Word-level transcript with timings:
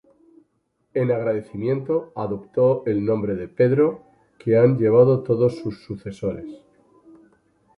En 0.95 1.11
agradecimiento 1.11 2.11
adoptó 2.15 2.81
el 2.87 3.05
nombre 3.05 3.35
de 3.35 3.47
Pedro, 3.47 4.01
que 4.39 4.57
han 4.57 4.79
llevado 4.79 5.21
todos 5.21 5.59
sus 5.59 5.83
sucesores. 5.85 6.55